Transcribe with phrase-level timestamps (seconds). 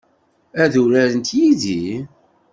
[0.63, 1.85] Ad urarent yid-i?